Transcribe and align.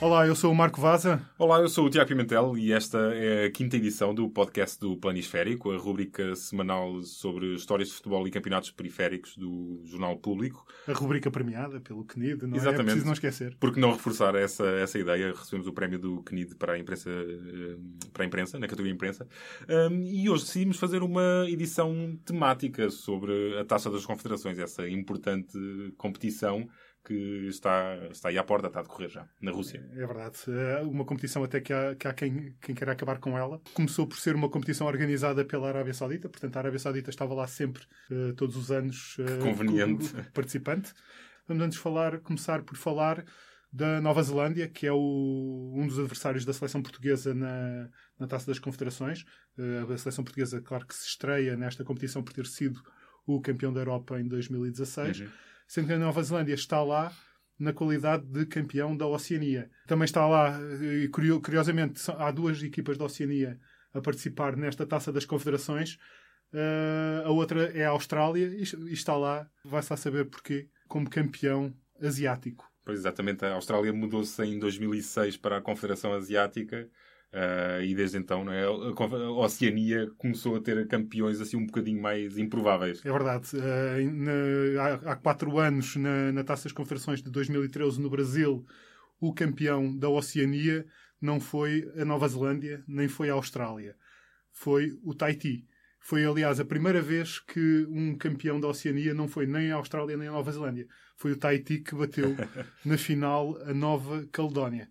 Olá, 0.00 0.26
eu 0.26 0.34
sou 0.34 0.50
o 0.50 0.54
Marco 0.54 0.80
Vaza. 0.80 1.20
Olá, 1.38 1.60
eu 1.60 1.68
sou 1.68 1.84
o 1.84 1.90
Tiago 1.90 2.08
Pimentel 2.08 2.56
e 2.56 2.72
esta 2.72 2.96
é 3.12 3.44
a 3.44 3.50
quinta 3.50 3.76
edição 3.76 4.14
do 4.14 4.30
podcast 4.30 4.80
do 4.80 4.96
Planisférico, 4.96 5.70
a 5.72 5.76
rubrica 5.76 6.34
semanal 6.34 7.02
sobre 7.02 7.54
histórias 7.54 7.88
de 7.88 7.96
futebol 7.96 8.26
e 8.26 8.30
campeonatos 8.30 8.70
periféricos 8.70 9.36
do 9.36 9.82
Jornal 9.84 10.16
Público. 10.16 10.66
A 10.88 10.94
rubrica 10.94 11.30
premiada 11.30 11.82
pelo 11.82 12.02
CNID, 12.02 12.46
não 12.46 12.54
é? 12.54 12.56
Exatamente. 12.56 12.80
é? 12.80 12.84
preciso 12.84 13.04
não 13.04 13.12
esquecer. 13.12 13.56
Por 13.60 13.74
que 13.74 13.78
não 13.78 13.92
reforçar 13.92 14.34
essa, 14.36 14.64
essa 14.64 14.98
ideia? 14.98 15.34
Recebemos 15.34 15.66
o 15.66 15.72
prémio 15.74 15.98
do 15.98 16.22
CNID 16.22 16.54
para 16.54 16.72
a 16.72 16.78
imprensa, 16.78 17.10
eh, 17.10 17.76
para 18.10 18.24
a 18.24 18.26
imprensa 18.26 18.58
na 18.58 18.66
categoria 18.66 18.94
imprensa. 18.94 19.28
E 20.02 20.30
hoje 20.30 20.44
decidimos 20.44 20.78
fazer 20.78 21.02
uma 21.02 21.44
edição 21.46 22.18
temática 22.24 22.88
sobre 22.88 23.58
a 23.58 23.66
Taça 23.66 23.90
das 23.90 24.06
Confederações, 24.06 24.58
essa 24.58 24.88
importante 24.88 25.58
competição 25.98 26.66
que 27.04 27.46
está, 27.48 27.96
está 28.10 28.28
aí 28.28 28.38
à 28.38 28.44
porta, 28.44 28.66
está 28.66 28.80
a 28.80 28.82
decorrer 28.82 29.08
já, 29.08 29.26
na 29.40 29.50
Rússia. 29.50 29.84
É 29.92 30.06
verdade. 30.06 30.38
É 30.48 30.82
uma 30.82 31.04
competição 31.04 31.42
até 31.42 31.60
que 31.60 31.72
há, 31.72 31.94
que 31.94 32.06
há 32.06 32.12
quem, 32.12 32.54
quem 32.60 32.74
queira 32.74 32.92
acabar 32.92 33.18
com 33.18 33.38
ela. 33.38 33.60
Começou 33.74 34.06
por 34.06 34.18
ser 34.18 34.34
uma 34.34 34.48
competição 34.48 34.86
organizada 34.86 35.44
pela 35.44 35.68
Arábia 35.68 35.94
Saudita, 35.94 36.28
portanto 36.28 36.56
a 36.56 36.58
Arábia 36.60 36.78
Saudita 36.78 37.10
estava 37.10 37.34
lá 37.34 37.46
sempre, 37.46 37.82
uh, 38.10 38.34
todos 38.34 38.56
os 38.56 38.70
anos, 38.70 39.16
uh, 39.18 39.42
conveniente. 39.42 40.12
participante. 40.34 40.92
Vamos 41.48 41.64
antes 41.64 41.78
falar, 41.78 42.20
começar 42.20 42.62
por 42.62 42.76
falar 42.76 43.24
da 43.72 44.00
Nova 44.00 44.22
Zelândia, 44.22 44.68
que 44.68 44.86
é 44.86 44.92
o, 44.92 45.72
um 45.76 45.86
dos 45.86 45.98
adversários 45.98 46.44
da 46.44 46.52
seleção 46.52 46.82
portuguesa 46.82 47.34
na, 47.34 47.88
na 48.18 48.26
Taça 48.26 48.46
das 48.46 48.58
Confederações. 48.58 49.24
A 49.58 49.96
seleção 49.96 50.24
portuguesa, 50.24 50.60
claro 50.60 50.86
que 50.86 50.94
se 50.94 51.06
estreia 51.06 51.56
nesta 51.56 51.84
competição 51.84 52.22
por 52.22 52.32
ter 52.32 52.46
sido 52.46 52.80
o 53.26 53.40
campeão 53.40 53.72
da 53.72 53.80
Europa 53.80 54.20
em 54.20 54.26
2016. 54.26 55.20
Uhum 55.20 55.28
sendo 55.70 55.86
que 55.86 55.92
a 55.92 55.98
Nova 55.98 56.20
Zelândia 56.20 56.54
está 56.54 56.82
lá 56.82 57.12
na 57.56 57.72
qualidade 57.72 58.26
de 58.26 58.44
campeão 58.44 58.96
da 58.96 59.06
Oceania. 59.06 59.70
Também 59.86 60.04
está 60.04 60.26
lá, 60.26 60.58
e 60.82 61.06
curiosamente, 61.08 62.02
há 62.18 62.28
duas 62.32 62.60
equipas 62.60 62.98
da 62.98 63.04
Oceania 63.04 63.56
a 63.94 64.00
participar 64.00 64.56
nesta 64.56 64.84
Taça 64.84 65.12
das 65.12 65.24
Confederações. 65.24 65.94
Uh, 66.52 67.24
a 67.24 67.30
outra 67.30 67.70
é 67.70 67.84
a 67.84 67.90
Austrália 67.90 68.48
e 68.48 68.92
está 68.92 69.16
lá, 69.16 69.48
vai-se 69.64 69.92
lá 69.92 69.96
saber 69.96 70.24
porquê, 70.24 70.68
como 70.88 71.08
campeão 71.08 71.72
asiático. 72.02 72.68
Pois 72.84 72.98
exatamente, 72.98 73.44
a 73.44 73.52
Austrália 73.52 73.92
mudou-se 73.92 74.42
em 74.42 74.58
2006 74.58 75.36
para 75.36 75.58
a 75.58 75.62
Confederação 75.62 76.12
Asiática 76.12 76.90
Uh, 77.32 77.80
e 77.84 77.94
desde 77.94 78.18
então 78.18 78.44
não 78.44 78.52
é? 78.52 78.64
a 78.64 79.30
Oceania 79.30 80.10
começou 80.18 80.56
a 80.56 80.60
ter 80.60 80.88
campeões 80.88 81.40
assim 81.40 81.56
um 81.56 81.64
bocadinho 81.64 82.02
mais 82.02 82.36
improváveis. 82.36 83.04
É 83.04 83.12
verdade. 83.12 83.56
Uh, 83.56 84.10
na, 84.12 84.82
há, 84.82 85.12
há, 85.12 85.16
quatro 85.16 85.56
anos, 85.58 85.94
na, 85.94 86.32
na 86.32 86.42
Taça 86.42 86.64
das 86.64 86.72
Confederações 86.72 87.22
de 87.22 87.30
2013 87.30 88.00
no 88.00 88.10
Brasil, 88.10 88.66
o 89.20 89.32
campeão 89.32 89.96
da 89.96 90.08
Oceania 90.08 90.84
não 91.20 91.38
foi 91.38 91.88
a 91.96 92.04
Nova 92.04 92.26
Zelândia, 92.26 92.82
nem 92.88 93.06
foi 93.06 93.30
a 93.30 93.34
Austrália. 93.34 93.94
Foi 94.50 94.98
o 95.04 95.14
Tahiti. 95.14 95.64
Foi, 96.00 96.24
aliás, 96.24 96.58
a 96.58 96.64
primeira 96.64 97.00
vez 97.00 97.38
que 97.38 97.86
um 97.90 98.16
campeão 98.16 98.58
da 98.58 98.66
Oceania 98.66 99.14
não 99.14 99.28
foi 99.28 99.46
nem 99.46 99.70
a 99.70 99.76
Austrália 99.76 100.16
nem 100.16 100.28
a 100.28 100.32
Nova 100.32 100.50
Zelândia. 100.50 100.88
Foi 101.16 101.32
o 101.32 101.36
Tahiti 101.36 101.78
que 101.78 101.94
bateu 101.94 102.34
na 102.84 102.98
final 102.98 103.56
a 103.62 103.72
Nova 103.72 104.26
Caledónia. 104.32 104.88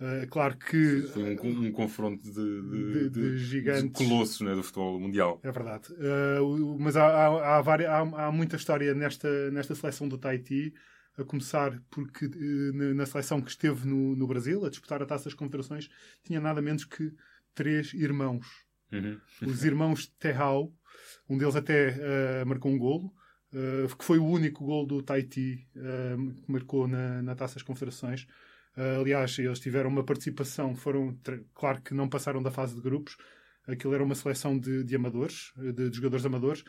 Uh, 0.00 0.26
claro 0.28 0.56
que. 0.58 1.02
Foi 1.08 1.36
um, 1.38 1.66
um 1.66 1.72
confronto 1.72 2.22
de, 2.22 2.32
de, 2.32 3.08
de, 3.08 3.10
de 3.10 3.38
gigantes. 3.38 3.84
De 3.84 4.08
colossos 4.08 4.40
né, 4.42 4.54
do 4.54 4.62
futebol 4.62 5.00
mundial. 5.00 5.40
É 5.42 5.50
verdade. 5.50 5.90
Uh, 5.94 6.78
mas 6.78 6.96
há, 6.96 7.06
há, 7.06 7.56
há, 7.56 7.62
várias, 7.62 7.90
há, 7.90 8.30
muita 8.30 8.56
história 8.56 8.94
nesta, 8.94 9.50
nesta 9.50 9.74
seleção 9.74 10.06
do 10.06 10.18
Tahiti, 10.18 10.74
a 11.16 11.24
começar 11.24 11.82
porque 11.90 12.26
uh, 12.26 12.94
na 12.94 13.06
seleção 13.06 13.40
que 13.40 13.50
esteve 13.50 13.88
no, 13.88 14.14
no 14.14 14.26
Brasil, 14.26 14.66
a 14.66 14.70
disputar 14.70 15.00
a 15.00 15.06
taça 15.06 15.24
das 15.24 15.34
confederações, 15.34 15.88
tinha 16.22 16.40
nada 16.40 16.60
menos 16.60 16.84
que 16.84 17.10
três 17.54 17.94
irmãos. 17.94 18.46
Uhum. 18.92 19.18
Os 19.46 19.64
irmãos 19.64 20.06
Terral, 20.18 20.70
um 21.28 21.38
deles 21.38 21.56
até 21.56 22.44
marcou 22.44 22.70
um 22.70 22.78
golo. 22.78 23.12
que 23.98 24.04
foi 24.04 24.18
o 24.18 24.26
único 24.26 24.64
gol 24.64 24.86
do 24.86 25.02
Tahiti 25.02 25.66
que 25.72 26.52
marcou 26.52 26.86
na, 26.86 27.22
na 27.22 27.34
taça 27.34 27.54
das 27.54 27.62
confederações. 27.62 28.28
Uh, 28.76 29.00
aliás, 29.00 29.38
eles 29.38 29.58
tiveram 29.58 29.88
uma 29.88 30.04
participação, 30.04 30.74
foram, 30.74 31.18
claro 31.54 31.80
que 31.80 31.94
não 31.94 32.08
passaram 32.08 32.42
da 32.42 32.50
fase 32.50 32.74
de 32.74 32.80
grupos, 32.82 33.16
aquilo 33.66 33.94
era 33.94 34.04
uma 34.04 34.14
seleção 34.14 34.58
de, 34.58 34.84
de 34.84 34.94
amadores, 34.94 35.52
de, 35.56 35.88
de, 35.90 35.96
jogadores 35.96 36.26
amadores. 36.26 36.60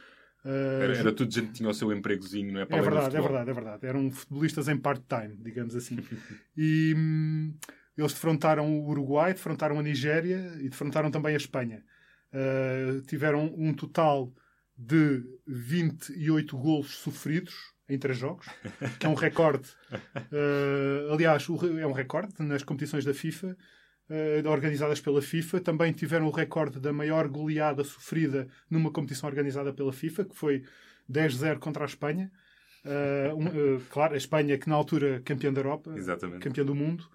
Uh, 0.45 0.81
era, 0.81 0.97
era, 0.97 1.13
tudo 1.13 1.33
gente 1.33 1.47
que 1.47 1.53
tinha 1.53 1.69
o 1.69 1.73
seu 1.73 1.91
empregozinho, 1.91 2.53
não 2.53 2.61
é? 2.61 2.65
Para 2.65 2.77
é 2.77 2.81
verdade, 2.81 3.17
é 3.17 3.21
verdade, 3.21 3.49
é 3.49 3.53
verdade. 3.53 3.85
Eram 3.85 4.09
futebolistas 4.11 4.67
em 4.69 4.77
part-time, 4.77 5.35
digamos 5.41 5.75
assim. 5.75 5.97
e 6.55 6.93
hum, 6.95 7.53
eles 7.97 8.13
defrontaram 8.13 8.79
o 8.79 8.87
Uruguai, 8.89 9.33
defrontaram 9.33 9.77
a 9.77 9.83
Nigéria 9.83 10.53
e 10.59 10.69
defrontaram 10.69 11.11
também 11.11 11.33
a 11.33 11.37
Espanha. 11.37 11.83
Uh, 12.31 13.01
tiveram 13.01 13.53
um 13.57 13.73
total 13.73 14.31
de 14.77 15.23
28 15.47 16.55
golos 16.55 16.95
sofridos, 16.95 17.55
em 17.89 17.97
três 17.97 18.17
jogos, 18.17 18.45
que 18.99 19.05
é 19.05 19.09
um 19.09 19.13
recorde. 19.13 19.69
Uh, 20.31 21.13
aliás, 21.13 21.47
é 21.79 21.87
um 21.87 21.93
recorde 21.93 22.33
nas 22.39 22.63
competições 22.63 23.05
da 23.05 23.13
FIFA, 23.13 23.57
uh, 24.09 24.49
organizadas 24.49 24.99
pela 24.99 25.21
FIFA. 25.21 25.61
Também 25.61 25.93
tiveram 25.93 26.27
o 26.27 26.31
recorde 26.31 26.79
da 26.79 26.91
maior 26.91 27.27
goleada 27.27 27.83
sofrida 27.83 28.47
numa 28.69 28.91
competição 28.91 29.29
organizada 29.29 29.71
pela 29.73 29.93
FIFA, 29.93 30.25
que 30.25 30.35
foi 30.35 30.63
10-0 31.09 31.59
contra 31.59 31.83
a 31.83 31.87
Espanha. 31.87 32.31
Uh, 32.85 33.35
um, 33.35 33.79
claro, 33.89 34.13
a 34.13 34.17
Espanha, 34.17 34.57
que 34.57 34.69
na 34.69 34.75
altura 34.75 35.21
campeã 35.23 35.51
da 35.51 35.61
Europa, 35.61 35.93
Exatamente. 35.95 36.43
campeã 36.43 36.65
do 36.65 36.75
mundo. 36.75 37.09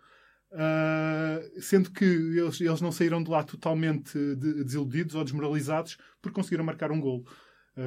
sendo 1.61 1.91
que 1.91 2.05
eles, 2.05 2.61
eles 2.61 2.81
não 2.81 2.93
saíram 2.93 3.23
de 3.23 3.31
lá 3.31 3.43
totalmente 3.43 4.19
de, 4.37 4.65
desiludidos 4.65 5.15
ou 5.15 5.25
desmoralizados 5.25 5.97
porque 6.21 6.35
conseguiram 6.35 6.65
marcar 6.65 6.91
um 6.91 7.01
golo. 7.01 7.25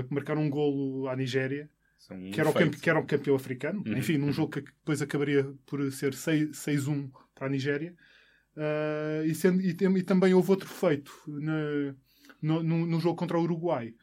marcaram 0.09 0.41
um 0.41 0.50
golo 0.50 1.07
à 1.07 1.16
Nigéria 1.16 1.69
que 2.32 2.40
era, 2.40 2.50
o 2.50 2.54
campe, 2.54 2.78
que 2.78 2.90
era 2.90 3.00
o 3.00 3.06
campeão 3.06 3.36
africano. 3.36 3.84
Uhum. 3.86 3.98
Enfim, 3.98 4.18
num 4.18 4.32
jogo 4.32 4.52
que 4.52 4.62
depois 4.62 5.02
acabaria 5.02 5.44
por 5.66 5.92
ser 5.92 6.14
6-1 6.14 7.12
para 7.34 7.48
a 7.48 7.50
Nigéria. 7.50 7.96
Uh, 8.56 9.26
e, 9.26 9.36
sendo, 9.36 9.62
e, 9.62 9.72
e, 9.72 10.04
também 10.04 10.34
houve 10.34 10.52
outro 10.52 10.70
feito 10.70 11.12
na, 11.28 11.94
no, 12.42 12.64
no, 12.64 12.86
no, 12.86 13.00
jogo 13.02 13.18
contra 13.18 13.38
o 13.38 13.44
Uruguai, 13.44 13.94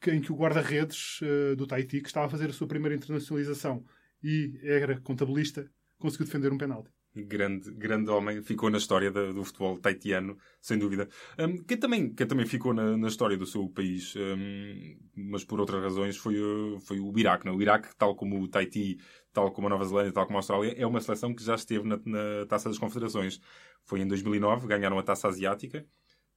que, 0.00 0.12
em 0.12 0.20
que 0.20 0.30
o 0.30 0.36
guarda-redes 0.36 1.20
uh, 1.22 1.56
do 1.56 1.66
Tahiti, 1.66 2.00
que 2.00 2.06
estava 2.06 2.26
a 2.26 2.30
fazer 2.30 2.48
a 2.48 2.52
sua 2.52 2.68
primeira 2.68 2.94
internacionalização 2.94 3.84
e 4.22 4.60
era 4.62 5.00
contabilista, 5.00 5.68
conseguiu 5.98 6.26
defender 6.26 6.52
um 6.52 6.58
penalti 6.58 6.95
grande, 7.24 7.70
grande 7.72 8.10
homem, 8.10 8.42
ficou 8.42 8.70
na 8.70 8.78
história 8.78 9.10
do, 9.10 9.44
futebol 9.44 9.78
taitiano, 9.78 10.36
sem 10.60 10.78
dúvida. 10.78 11.08
Um, 11.38 11.62
quem, 11.64 11.76
também, 11.76 12.12
quem 12.12 12.26
também 12.26 12.46
ficou 12.46 12.74
na, 12.74 12.96
na 12.96 13.08
história 13.08 13.36
do 13.36 13.46
seu 13.46 13.68
país, 13.68 14.14
um, 14.16 14.96
mas 15.14 15.44
por 15.44 15.60
outras 15.60 15.82
razões, 15.82 16.16
foi, 16.16 16.36
foi 16.80 17.00
o 17.00 17.12
Iraque. 17.18 17.46
Não? 17.46 17.54
É? 17.54 17.56
O 17.56 17.62
Iraque, 17.62 17.94
tal 17.96 18.14
como 18.14 18.40
o 18.40 18.48
Tahiti, 18.48 18.98
tal 19.32 19.50
como 19.52 19.66
a 19.66 19.70
Nova 19.70 19.84
Zelândia, 19.84 20.12
tal 20.12 20.26
como 20.26 20.38
a 20.38 20.40
Austrália, 20.40 20.74
é 20.76 20.86
uma 20.86 21.00
seleção 21.00 21.34
que 21.34 21.42
já 21.42 21.54
esteve 21.54 21.86
na, 21.86 22.00
na 22.04 22.46
Taça 22.46 22.68
das 22.68 22.78
Confederações. 22.78 23.40
Foi 23.84 24.00
em 24.00 24.06
2009, 24.06 24.66
ganharam 24.66 24.98
a 24.98 25.02
Taça 25.02 25.28
Asiática. 25.28 25.86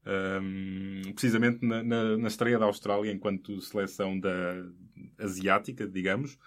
Um, 0.06 1.01
precisamente 1.12 1.66
na, 1.66 1.84
na, 1.84 2.18
na, 2.18 2.28
estreia 2.29 2.57
da 2.57 2.66
Austrália 2.66 3.12
enquanto 3.12 3.59
seleção 3.59 4.18
da 4.18 4.63
asiática, 5.18 5.85
digamos, 5.85 6.38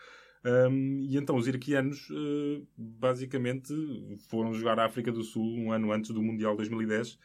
um, 0.44 1.06
e 1.08 1.16
então 1.16 1.36
os 1.36 1.46
iraquianos 1.46 2.10
uh, 2.10 2.66
basicamente 2.76 3.72
foram 4.28 4.52
jogar 4.52 4.78
à 4.78 4.86
África 4.86 5.12
do 5.12 5.22
Sul 5.22 5.56
um 5.56 5.72
ano 5.72 5.92
antes 5.92 6.10
do 6.10 6.22
Mundial 6.22 6.56
2010. 6.56 7.18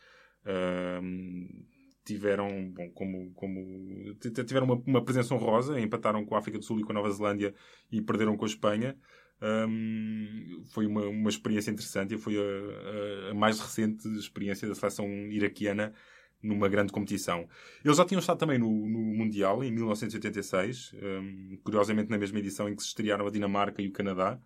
Um, 0.45 1.65
tiveram, 2.05 2.71
bom, 2.71 2.89
como, 2.91 3.33
como 3.33 4.15
tiveram 4.21 4.65
uma, 4.65 4.81
uma, 4.85 5.03
presença 5.03 5.35
honrosa, 5.35 5.79
empataram 5.79 6.25
com 6.25 6.35
a 6.35 6.39
África 6.39 6.57
do 6.57 6.63
Sul 6.63 6.79
e 6.79 6.83
com 6.83 6.91
a 6.91 6.95
Nova 6.95 7.11
Zelândia 7.11 7.53
e 7.91 8.01
perderam 8.01 8.37
com 8.37 8.45
a 8.45 8.47
Espanha. 8.47 8.95
Um, 9.41 10.63
foi 10.71 10.85
uma, 10.85 11.05
uma 11.07 11.29
experiência 11.29 11.69
interessante 11.69 12.15
e 12.15 12.17
foi 12.17 12.37
a, 12.37 13.27
a, 13.27 13.31
a 13.31 13.33
mais 13.33 13.59
recente 13.59 14.07
experiência 14.17 14.67
da 14.67 14.75
seleção 14.75 15.07
iraquiana 15.29 15.93
numa 16.41 16.67
grande 16.67 16.91
competição. 16.91 17.47
Eles 17.83 17.97
já 17.97 18.05
tinham 18.05 18.19
estado 18.19 18.37
também 18.37 18.57
no, 18.57 18.69
no 18.69 18.99
Mundial, 18.99 19.63
em 19.63 19.71
1986, 19.71 20.93
um, 20.93 21.57
curiosamente 21.63 22.09
na 22.09 22.17
mesma 22.17 22.39
edição 22.39 22.69
em 22.69 22.75
que 22.75 22.81
se 22.81 22.89
estrearam 22.89 23.27
a 23.27 23.31
Dinamarca 23.31 23.81
e 23.81 23.87
o 23.87 23.91
Canadá. 23.91 24.39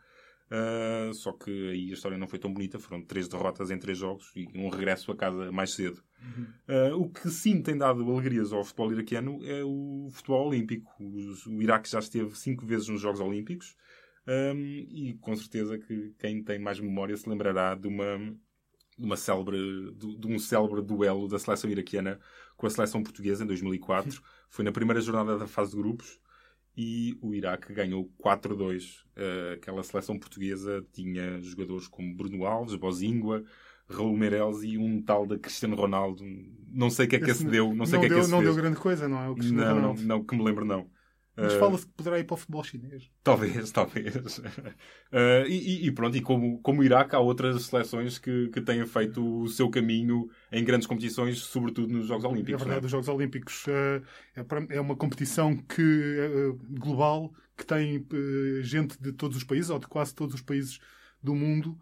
Uh, 0.52 1.14
só 1.14 1.32
que 1.32 1.50
aí 1.70 1.92
a 1.92 1.94
história 1.94 2.18
não 2.18 2.28
foi 2.28 2.38
tão 2.38 2.52
bonita, 2.52 2.78
foram 2.78 3.02
três 3.02 3.26
derrotas 3.30 3.72
em 3.72 3.80
três 3.80 3.98
jogos 3.98 4.34
e 4.36 4.46
um 4.54 4.68
regresso 4.68 5.10
a 5.12 5.16
casa 5.16 5.50
mais 5.50 5.74
cedo. 5.74 6.04
Uhum. 6.22 6.48
Uh, 6.68 7.02
o 7.02 7.10
que 7.10 7.30
sim 7.30 7.62
tem 7.62 7.78
dado 7.78 8.04
alegrias 8.12 8.52
ao 8.52 8.64
futebol 8.64 8.92
iraquiano 8.92 9.40
é 9.46 9.64
o 9.64 10.10
futebol 10.12 10.48
olímpico. 10.48 10.92
o 11.00 11.62
Iraque 11.62 11.90
já 11.90 12.00
esteve 12.00 12.38
cinco 12.38 12.66
vezes 12.66 12.90
nos 12.90 13.00
Jogos 13.00 13.22
Olímpicos. 13.22 13.76
Um, 14.28 14.86
e 14.90 15.18
com 15.20 15.36
certeza 15.36 15.80
que 15.80 16.14
quem 16.20 16.44
tem 16.44 16.60
mais 16.60 16.80
memória 16.80 17.18
se 17.18 17.28
lembrará 17.28 17.74
de 17.74 17.88
uma, 17.88 18.36
uma 19.06 19.18
célebre, 19.18 19.58
de, 19.96 20.18
de 20.18 20.28
um 20.28 20.38
célebre 20.40 20.82
duelo 20.82 21.28
da 21.28 21.40
seleção 21.40 21.70
iraquiana 21.70 22.20
com 22.56 22.68
a 22.68 22.70
seleção 22.70 23.02
portuguesa 23.04 23.44
em 23.44 23.48
2004. 23.48 24.22
Foi 24.50 24.64
na 24.64 24.72
primeira 24.72 25.02
jornada 25.02 25.38
da 25.38 25.48
fase 25.48 25.72
de 25.72 25.78
grupos 25.78 26.20
e 26.76 27.18
o 27.22 27.34
Iraque 27.34 27.74
ganhou 27.74 28.10
4-2. 28.24 29.02
Uh, 29.18 29.54
aquela 29.56 29.84
seleção 29.84 30.18
portuguesa 30.18 30.86
tinha 30.94 31.42
jogadores 31.42 31.88
como 31.88 32.16
Bruno 32.16 32.46
Alves, 32.46 32.76
Bozingua, 32.76 33.44
Raul 33.90 34.16
Meireles 34.16 34.64
e 34.64 34.78
um 34.78 35.02
tal 35.02 35.26
de 35.26 35.38
Cristiano 35.38 35.76
Ronaldo. 35.76 36.24
Não 36.72 36.90
sei 36.90 37.06
o 37.06 37.10
que 37.10 37.18
é 37.18 37.20
que 37.20 37.30
esse, 37.30 37.44
esse 37.44 37.52
deu. 37.52 37.74
Não 37.74 37.86
sei 37.86 37.96
não 37.96 38.04
que 38.04 38.10
deu, 38.10 38.18
é 38.18 38.20
que 38.20 38.26
esse 38.26 38.32
Não 38.32 38.44
deu 38.44 38.56
grande 38.56 38.78
coisa, 38.78 39.08
não 39.08 39.20
é? 39.20 39.30
O 39.30 39.36
Cristiano 39.36 39.62
não, 39.62 39.76
Ronaldo. 39.76 40.02
não, 40.02 40.18
não, 40.18 40.24
que 40.24 40.36
me 40.36 40.44
lembro 40.44 40.66
não. 40.66 40.90
Mas 41.36 41.54
Uh, 41.54 41.60
fala-se 41.60 41.86
que 41.88 41.94
poderá 41.94 42.20
ir 42.20 42.26
para 42.26 42.34
o 42.34 42.38
futebol 42.38 42.64
chinês. 42.64 43.10
Talvez, 43.24 43.72
talvez. 43.72 44.16
Uh, 44.40 45.48
e, 45.48 45.88
e, 45.88 45.92
pronto, 45.92 46.16
e 46.18 46.22
como, 46.22 46.60
como 46.62 46.82
o 46.82 46.84
Iraque, 46.84 47.16
há 47.16 47.20
outras 47.20 47.64
seleções 47.64 48.18
que, 48.20 48.50
que 48.50 48.62
têm 48.62 48.86
feito 48.86 49.42
o 49.42 49.48
seu 49.48 49.70
caminho 49.70 50.30
em 50.52 50.64
grandes 50.64 50.88
competições, 50.88 51.40
sobretudo 51.40 51.94
nos 51.94 52.08
Jogos 52.08 52.26
É 52.26 52.28
Olímpicos. 52.28 52.62
verdade, 52.62 52.82
não 52.82 52.86
os 52.86 52.92
Jogos 52.92 53.08
Olímpicos 53.08 53.66
eh, 53.68 54.02
é, 54.36 54.76
é 54.76 54.82
uma 54.82 54.96
competição 54.96 55.56
que, 55.56 55.82
eh, 55.82 56.56
global 56.80 57.34
que 57.58 57.66
tem 57.66 58.06
gente 58.62 59.00
de 59.02 59.14
todos 59.14 59.38
os 59.38 59.44
países, 59.44 59.70
ou 59.70 59.80
de 59.80 59.88
quase 59.88 60.16
todos 60.16 60.34
os 60.36 60.42
países 60.42 60.80
do 61.22 61.36
mundo, 61.36 61.78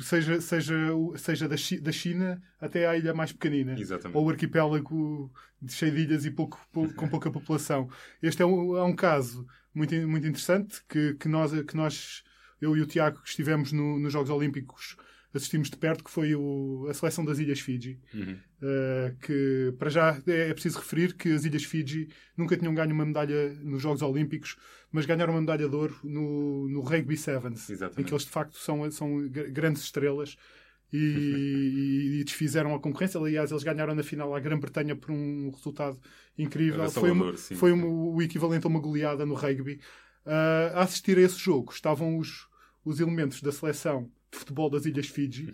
seja, 0.00 0.40
seja, 0.40 0.76
seja 1.16 1.48
da, 1.48 1.56
Chi- 1.56 1.80
da 1.80 1.90
China 1.92 2.40
até 2.60 2.86
à 2.86 2.96
ilha 2.96 3.12
mais 3.12 3.32
pequenina. 3.32 3.78
Exatamente. 3.78 4.16
Ou 4.16 4.26
o 4.26 4.30
arquipélago 4.30 5.32
cheio 5.68 5.92
de 5.92 6.00
ilhas 6.02 6.24
e 6.24 6.30
pouco, 6.30 6.60
pouco- 6.72 6.94
com 6.94 7.08
pouca 7.08 7.30
população. 7.30 7.88
Este 8.22 8.42
é 8.42 8.46
um, 8.46 8.76
é 8.76 8.84
um 8.84 8.94
caso 8.94 9.46
muito, 9.74 9.94
muito 10.08 10.26
interessante 10.26 10.82
que, 10.88 11.14
que, 11.14 11.28
nós, 11.28 11.52
que 11.62 11.76
nós, 11.76 12.22
eu 12.60 12.76
e 12.76 12.80
o 12.80 12.86
Tiago, 12.86 13.20
que 13.22 13.28
estivemos 13.28 13.72
no- 13.72 13.98
nos 13.98 14.12
Jogos 14.12 14.30
Olímpicos, 14.30 14.96
assistimos 15.34 15.70
de 15.70 15.76
perto, 15.76 16.04
que 16.04 16.10
foi 16.10 16.34
o- 16.34 16.86
a 16.90 16.94
seleção 16.94 17.24
das 17.24 17.38
Ilhas 17.38 17.60
Fiji. 17.60 17.98
Uhum. 18.14 18.36
Uh, 18.62 19.16
que 19.20 19.74
para 19.78 19.90
já 19.90 20.18
é, 20.26 20.50
é 20.50 20.52
preciso 20.54 20.78
referir 20.78 21.14
que 21.14 21.32
as 21.32 21.44
Ilhas 21.44 21.64
Fiji 21.64 22.08
nunca 22.36 22.56
tinham 22.56 22.74
ganho 22.74 22.92
uma 22.94 23.04
medalha 23.06 23.52
nos 23.62 23.80
Jogos 23.82 24.02
Olímpicos, 24.02 24.56
mas 24.90 25.06
ganharam 25.06 25.32
uma 25.32 25.40
medalha 25.40 25.68
de 25.68 25.74
ouro 25.74 25.96
no, 26.04 26.68
no 26.68 26.80
Rugby 26.80 27.16
Sevens, 27.16 27.68
Exatamente. 27.70 28.00
em 28.00 28.04
que 28.04 28.12
eles 28.12 28.24
de 28.24 28.30
facto 28.30 28.56
são, 28.58 28.88
são 28.90 29.26
gr- 29.28 29.50
grandes 29.50 29.82
estrelas 29.82 30.36
e, 30.92 32.18
e, 32.20 32.24
desfizeram 32.24 32.74
a 32.74 32.78
concorrência. 32.78 33.18
Aliás, 33.18 33.50
eles 33.50 33.62
ganharam 33.62 33.94
na 33.94 34.02
final 34.02 34.34
a 34.34 34.40
Grã-Bretanha 34.40 34.94
por 34.94 35.10
um 35.10 35.50
resultado 35.50 35.98
incrível. 36.36 36.88
Foi, 36.90 37.36
sim. 37.38 37.54
foi 37.54 37.72
o 37.72 38.20
equivalente 38.20 38.66
a 38.66 38.68
uma 38.68 38.78
goleada 38.80 39.24
no 39.24 39.34
rugby. 39.34 39.80
Uh, 40.26 40.76
a 40.76 40.82
assistir 40.82 41.16
a 41.18 41.22
esse 41.22 41.38
jogo 41.38 41.72
estavam 41.72 42.16
os, 42.18 42.46
os 42.84 43.00
elementos 43.00 43.40
da 43.42 43.50
seleção 43.50 44.08
de 44.32 44.38
futebol 44.38 44.70
das 44.70 44.86
Ilhas 44.86 45.06
Fiji, 45.08 45.52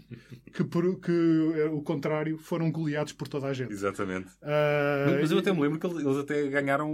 que, 0.55 0.63
por, 0.63 1.01
que 1.01 1.11
eh, 1.57 1.65
o 1.67 1.83
contrário, 1.83 2.39
foram 2.39 2.71
goleados 2.71 3.13
por 3.13 3.27
toda 3.27 3.49
a 3.49 3.53
gente. 3.53 3.73
Exatamente. 3.73 4.29
Uh, 4.41 5.19
Mas 5.21 5.31
eu 5.33 5.39
até 5.39 5.53
me 5.53 5.61
lembro 5.61 5.81
que 5.81 5.87
eles 5.87 6.17
até 6.17 6.47
ganharam 6.47 6.89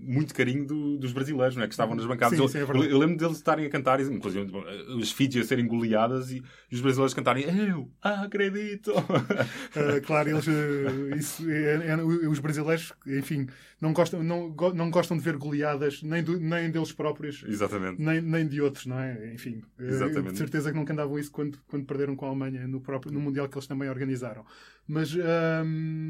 muito 0.00 0.34
carinho 0.34 0.66
do- 0.66 0.96
dos 0.96 1.12
brasileiros, 1.12 1.54
não 1.54 1.62
é? 1.64 1.66
Que 1.66 1.74
estavam 1.74 1.94
nas 1.94 2.06
bancadas. 2.06 2.34
Sim, 2.38 2.42
eu, 2.42 2.48
sim, 2.48 2.58
é 2.58 2.62
eu- 2.62 2.84
eu 2.84 2.98
lembro 2.98 3.16
deles 3.18 3.36
estarem 3.36 3.66
a 3.66 3.68
cantar, 3.70 4.00
inclusive 4.00 4.50
os 4.98 5.12
Fiji 5.12 5.40
a 5.40 5.44
serem 5.44 5.66
goleadas 5.66 6.30
e, 6.30 6.42
e 6.70 6.74
os 6.74 6.80
brasileiros 6.80 7.12
cantarem 7.12 7.44
Eu 7.44 7.90
acredito! 8.00 8.92
Uh, 8.92 10.00
claro, 10.06 10.30
eles, 10.30 10.46
uh, 10.46 11.14
isso 11.16 11.48
é- 11.50 11.88
é- 11.88 12.28
os 12.28 12.38
brasileiros, 12.38 12.92
enfim, 13.06 13.46
não 13.82 13.92
gostam, 13.92 14.22
não, 14.22 14.54
não 14.74 14.90
gostam 14.90 15.16
de 15.16 15.22
ver 15.22 15.36
goleadas 15.36 16.02
nem, 16.02 16.22
do- 16.22 16.40
nem 16.40 16.70
deles 16.70 16.90
próprios, 16.92 17.44
Exatamente. 17.46 18.00
nem, 18.00 18.20
nem 18.22 18.46
de 18.48 18.62
outros, 18.62 18.86
não 18.86 18.98
é? 18.98 19.34
Enfim, 19.34 19.62
uh, 19.78 19.82
Exatamente. 19.84 20.32
de 20.32 20.38
certeza 20.38 20.72
que 20.72 20.78
nunca 20.78 20.92
andavam 20.94 21.17
isso 21.18 21.30
quando, 21.30 21.60
quando 21.66 21.84
perderam 21.86 22.16
com 22.16 22.24
a 22.26 22.28
Alemanha 22.28 22.66
no, 22.68 22.80
próprio, 22.80 23.12
no 23.12 23.20
Mundial 23.20 23.48
que 23.48 23.56
eles 23.56 23.66
também 23.66 23.88
organizaram. 23.88 24.44
Mas, 24.86 25.14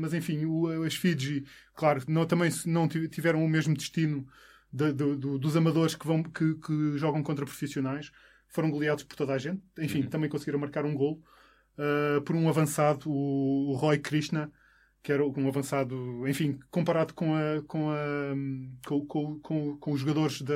mas 0.01 0.15
enfim, 0.15 0.45
o- 0.47 0.83
as 0.85 0.95
Fiji, 0.95 1.45
claro, 1.75 2.03
não, 2.09 2.27
também 2.27 2.51
não 2.67 2.89
ti- 2.89 3.09
tiveram 3.09 3.45
o 3.45 3.49
mesmo 3.49 3.75
destino 3.75 4.27
de- 4.73 4.93
do- 4.93 5.17
do- 5.17 5.39
dos 5.39 5.57
amadores 5.57 5.95
que, 5.95 6.07
vão, 6.07 6.23
que, 6.23 6.55
que 6.57 6.99
jogam 6.99 7.23
contra 7.23 7.45
profissionais. 7.45 8.11
Foram 8.49 8.71
goleados 8.71 9.05
por 9.05 9.17
toda 9.17 9.35
a 9.35 9.39
gente. 9.39 9.63
Enfim, 9.79 10.03
Uhum. 10.03 10.09
também 10.09 10.31
conseguiram 10.31 10.59
marcar 10.59 10.85
um 10.85 10.95
gol 10.95 11.23
uh, 11.79 12.23
por 12.23 12.35
um 12.37 12.49
avançado, 12.49 13.11
o, 13.11 13.71
o 13.73 13.77
Roy 13.77 13.99
Krishna, 13.99 14.53
que 15.03 15.13
era 15.13 15.25
um 15.27 15.49
avançado, 15.49 16.27
enfim, 16.29 16.59
comparado 16.71 17.15
com, 17.15 17.35
a, 17.35 17.63
com, 17.67 17.91
a, 17.91 17.97
com, 18.87 19.07
com, 19.07 19.41
com, 19.41 19.79
com 19.79 19.93
os 19.93 20.01
jogadores 20.01 20.43
da, 20.43 20.55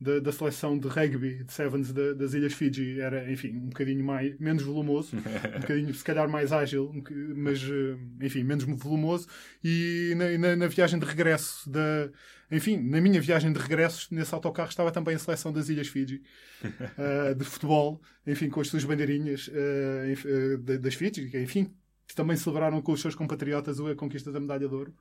da, 0.00 0.18
da 0.20 0.30
seleção 0.32 0.78
de 0.78 0.88
rugby 0.88 1.42
de 1.44 1.52
Sevens 1.52 1.92
da- 1.92 2.12
das 2.12 2.34
Ilhas 2.34 2.52
Fiji, 2.52 3.00
era, 3.00 3.30
enfim, 3.32 3.50
um 3.56 3.68
bocadinho 3.68 4.04
mais, 4.04 4.38
menos 4.38 4.62
volumoso, 4.62 5.16
um 5.16 5.20
bocadinho, 5.60 5.94
se 5.94 6.04
calhar, 6.04 6.28
mais 6.28 6.52
ágil, 6.52 6.92
mas, 7.34 7.62
eh, 7.62 7.96
enfim, 8.26 8.42
menos 8.44 8.64
volumoso. 8.64 9.26
E 9.64 10.14
na, 10.16 10.38
na, 10.38 10.56
na 10.56 10.66
viagem 10.66 10.98
de 10.98 11.06
regresso 11.06 11.68
da. 11.70 12.10
Enfim, 12.50 12.76
na 12.78 13.00
minha 13.00 13.20
viagem 13.20 13.52
de 13.52 13.58
regresso, 13.58 14.14
nesse 14.14 14.32
autocarro 14.34 14.68
estava 14.68 14.92
também 14.92 15.16
a 15.16 15.18
seleção 15.18 15.52
das 15.52 15.68
Ilhas 15.68 15.88
Fiji, 15.88 16.22
eh, 16.98 17.34
de 17.34 17.44
futebol, 17.44 18.00
enfim, 18.26 18.48
com 18.48 18.60
as 18.60 18.68
suas 18.68 18.84
bandeirinhas 18.84 19.50
da- 20.62 20.76
das 20.76 20.94
Fiji, 20.94 21.28
que, 21.30 21.40
enfim, 21.40 21.74
também 22.14 22.36
celebraram 22.36 22.80
com 22.80 22.92
os 22.92 23.00
seus 23.00 23.14
compatriotas 23.14 23.80
a 23.80 23.94
conquista 23.94 24.30
da 24.30 24.40
medalha 24.40 24.68
de 24.68 24.74
ouro. 24.74 24.94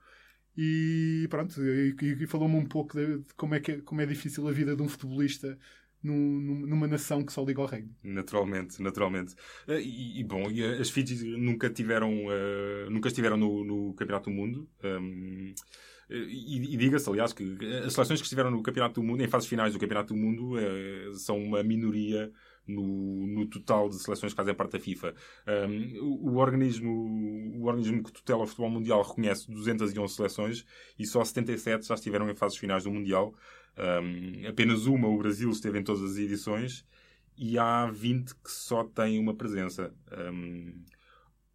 E 0.57 1.27
pronto, 1.29 1.61
e, 1.61 1.95
e- 2.01 2.27
falou-me 2.27 2.55
um 2.55 2.65
pouco 2.65 2.97
de, 2.97 3.19
de 3.19 3.33
como, 3.35 3.55
é 3.55 3.59
que, 3.59 3.71
é- 3.73 3.81
como 3.81 4.01
é 4.01 4.05
difícil 4.05 4.47
a 4.47 4.51
vida 4.51 4.75
de 4.75 4.81
um 4.81 4.87
futebolista 4.87 5.57
num- 6.01 6.39
num- 6.39 6.65
numa 6.67 6.87
nação 6.87 7.23
que 7.25 7.33
só 7.33 7.43
liga 7.43 7.61
ao 7.61 7.67
rugby. 7.67 7.91
Naturalmente, 8.03 8.81
naturalmente. 8.81 9.35
Eh, 9.67 9.81
E, 9.81 10.19
e, 10.21 10.23
bom, 10.23 10.49
e 10.49 10.63
as 10.63 10.89
Fiji 10.89 11.25
nunca 11.37 11.69
tiveram, 11.69 12.11
eh, 12.31 12.87
nunca 12.89 13.07
estiveram 13.09 13.37
no, 13.37 13.63
no 13.65 13.93
Campeonato 13.95 14.29
do 14.29 14.35
Mundo. 14.35 14.69
Um, 14.83 15.53
e, 16.09 16.73
e 16.75 16.77
diga-se, 16.77 17.09
aliás, 17.09 17.33
que 17.33 17.43
as 17.83 17.93
seleções 17.93 18.19
que 18.21 18.25
estiveram 18.25 18.51
no 18.51 18.61
Campeonato 18.61 19.01
do 19.01 19.03
Mundo, 19.05 19.23
em 19.23 19.27
fases 19.27 19.49
finais 19.49 19.73
do 19.73 19.79
Campeonato 19.79 20.13
do 20.13 20.19
Mundo, 20.19 20.57
eh, 20.59 21.09
são 21.15 21.37
uma 21.41 21.63
minoria 21.63 22.31
no, 22.67 23.27
no 23.27 23.45
total 23.47 23.89
de 23.89 24.01
seleções 24.01 24.33
que 24.33 24.37
fazem 24.37 24.53
parte 24.53 24.73
da 24.73 24.79
FIFA. 24.79 25.13
Um, 25.47 25.99
o, 26.01 26.31
o 26.31 26.35
organismo, 26.37 26.91
o 27.57 27.65
organismo 27.65 28.03
que 28.03 28.11
tutela 28.11 28.43
o 28.43 28.47
futebol 28.47 28.69
mundial 28.69 29.01
reconhece 29.01 29.51
211 29.51 30.13
seleções 30.13 30.65
e 30.97 31.05
só 31.05 31.23
77 31.23 31.87
já 31.87 31.95
estiveram 31.95 32.29
em 32.29 32.35
fases 32.35 32.57
finais 32.57 32.83
do 32.83 32.91
Mundial. 32.91 33.33
Um, 33.77 34.47
apenas 34.47 34.85
uma, 34.85 35.07
o 35.07 35.17
Brasil, 35.17 35.49
esteve 35.49 35.79
em 35.79 35.83
todas 35.83 36.03
as 36.03 36.17
edições 36.17 36.85
e 37.37 37.57
há 37.57 37.87
20 37.87 38.33
que 38.35 38.51
só 38.51 38.83
têm 38.83 39.19
uma 39.19 39.35
presença. 39.35 39.93
Um, 40.11 40.83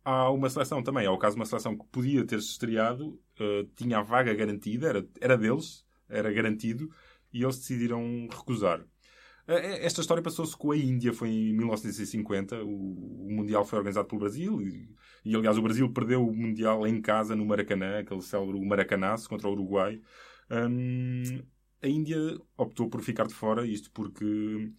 há 0.05 0.31
uma 0.31 0.51
seleção 0.51 0.83
também, 0.83 1.07
há 1.07 1.13
o 1.13 1.19
caso 1.19 1.37
de 1.37 1.41
uma 1.41 1.47
seleção 1.47 1.77
que 1.77 1.87
podia 1.87 2.25
ter-se 2.25 2.49
estreado, 2.49 3.19
uh, 3.41 3.65
tinha 3.77 3.99
a 3.99 4.03
vaga 4.03 4.35
garantida, 4.35 4.89
era, 4.89 5.09
era 5.21 5.39
deles, 5.39 5.85
era 6.09 6.33
garantido, 6.33 6.91
e 7.33 7.43
eles 7.43 7.59
decidiram 7.59 8.29
recusar. 8.31 8.85
Uh, 9.51 9.55
Esta 9.83 10.01
história 10.01 10.23
passou-se 10.23 10.57
com 10.57 10.71
a 10.71 10.77
Índia, 10.77 11.13
foi 11.13 11.29
em 11.31 11.53
1950, 11.53 12.63
o, 12.63 13.27
Mundial 13.29 13.65
foi 13.65 13.79
organizado 13.79 14.07
pelo 14.07 14.21
Brasil, 14.21 14.63
e, 14.63 14.89
e, 15.25 15.35
aliás 15.35 15.59
o 15.59 15.63
Brasil 15.63 15.93
perdeu 15.93 16.25
o 16.25 16.33
Mundial 16.35 16.87
em 16.87 17.01
casa 17.03 17.35
no 17.35 17.45
Maracanã, 17.45 17.99
aquele 17.99 18.23
célebre 18.23 18.65
Maracanaço 18.65 19.29
contra 19.29 19.49
o 19.49 19.53
Uruguai. 19.53 20.01
Um, 20.51 21.43
a 21.83 21.89
Índia 21.89 22.19
optou 22.57 22.89
por 22.89 23.03
ficar 23.03 23.27
de 23.27 23.35
fora, 23.35 23.67
isto 23.67 23.91
porque 23.91 24.73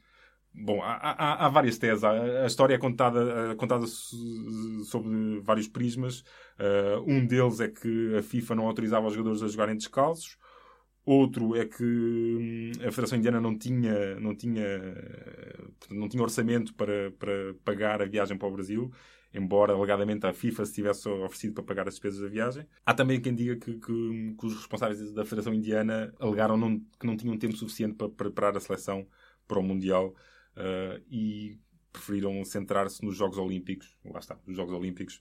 Bom, 0.54 0.82
há, 0.82 0.96
há, 0.96 1.46
há 1.46 1.50
várias 1.50 1.78
teses. 1.78 2.04
A, 2.04 2.46
história 2.46 2.76
é 2.76 2.78
contada, 2.78 3.52
é 3.52 3.56
contada 3.56 3.88
so- 3.88 4.84
sobre 4.84 5.40
vários 5.42 5.68
prismas. 5.68 6.24
Uh, 6.60 7.02
um 7.08 7.26
deles 7.26 7.60
é 7.62 7.70
que 7.70 8.16
a 8.18 8.22
FIFA 8.22 8.56
não 8.56 8.68
autorizava 8.68 9.08
os 9.08 9.14
jogadores 9.14 9.42
a 9.42 9.48
jogarem 9.48 9.78
descalços. 9.78 10.38
Outro 11.04 11.56
é 11.56 11.66
que 11.66 11.84
hum, 11.84 12.72
a 12.88 12.92
Federação 12.92 13.18
Indiana 13.18 13.42
não 13.42 13.58
tinha, 13.58 14.20
não 14.20 14.36
tinha, 14.36 14.64
portanto, 15.80 15.96
não 16.00 16.08
tinha 16.08 16.22
orçamento 16.24 16.74
para, 16.76 17.12
para 17.12 17.54
pagar 17.64 18.02
a 18.02 18.06
viagem 18.06 18.38
para 18.38 18.48
o 18.48 18.52
Brasil, 18.52 18.92
embora 19.34 19.74
alegadamente 19.74 20.26
a 20.28 20.34
FIFA 20.34 20.66
se 20.66 20.74
tivesse 20.74 21.10
oferecido 21.10 21.54
para 21.56 21.64
pagar 21.64 21.88
as 21.88 21.96
despesas 21.96 22.22
da 22.22 22.28
viagem. 22.28 22.68
Há 22.86 22.94
também 22.94 23.20
quem 23.20 23.34
diga 23.34 23.56
que, 23.56 23.74
que- 23.80 24.36
que 24.40 24.46
os 24.46 24.56
responsáveis 24.56 25.12
da 25.14 25.24
Federação 25.26 25.54
Indiana 25.54 26.14
alegaram 26.20 26.56
não- 26.58 26.80
que 27.00 27.06
não 27.08 27.18
tinham 27.18 27.38
tempo 27.38 27.56
suficiente 27.58 27.96
para 27.96 28.10
preparar 28.10 28.56
a 28.56 28.60
seleção 28.60 29.08
para 29.48 29.60
o 29.60 29.64
Mundial 29.64 30.10
uh, 30.56 31.02
e 31.10 31.58
preferiram 31.92 32.44
centrar-se 32.46 33.04
nos 33.04 33.18
Jogos 33.18 33.38
Olímpicos. 33.38 33.98
Lá 34.06 34.20
está, 34.20 34.38
nos 34.46 34.56
Jogos 34.56 34.74
Olímpicos. 34.74 35.20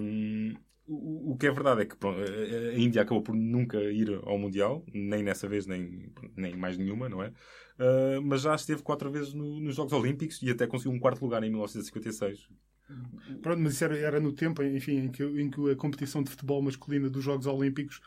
Um, 0.00 0.54
o, 0.92 1.32
o 1.32 1.36
que 1.36 1.46
é 1.46 1.50
verdade 1.50 1.82
é 1.82 1.84
que 1.84 1.96
pronto, 1.96 2.20
a 2.20 2.74
Índia 2.74 3.02
acabou 3.02 3.22
por 3.22 3.34
nunca 3.34 3.78
ir 3.78 4.20
ao 4.24 4.38
Mundial, 4.38 4.84
nem 4.92 5.22
nessa 5.22 5.48
vez, 5.48 5.66
nem, 5.66 6.12
nem 6.36 6.56
mais 6.56 6.76
nenhuma, 6.76 7.08
não 7.08 7.22
é? 7.22 7.28
Uh, 7.28 8.22
mas 8.22 8.42
já 8.42 8.54
esteve 8.54 8.82
quatro 8.82 9.10
vezes 9.10 9.32
no- 9.32 9.60
nos 9.60 9.74
Jogos 9.74 9.92
Olímpicos 9.92 10.40
e 10.42 10.50
até 10.50 10.66
conseguiu 10.66 10.92
um 10.92 11.00
quarto 11.00 11.22
lugar 11.22 11.42
em 11.42 11.50
1956. 11.50 12.48
Pronto, 13.40 13.60
mas 13.60 13.74
isso 13.74 13.84
era, 13.84 13.96
era 13.96 14.20
no 14.20 14.32
tempo, 14.32 14.62
enfim, 14.62 14.98
em 15.04 15.10
que, 15.10 15.22
em 15.24 15.50
que 15.50 15.70
a 15.70 15.76
competição 15.76 16.22
de 16.22 16.30
futebol 16.30 16.60
masculina 16.62 17.08
dos 17.08 17.24
Jogos 17.24 17.46
Olímpicos 17.46 17.98